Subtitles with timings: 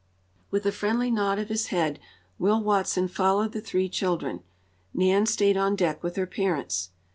[0.49, 1.99] With a friendly nod of his head
[2.39, 4.41] Will Watson followed the three children.
[4.95, 6.89] Nan stayed on deck with her parents.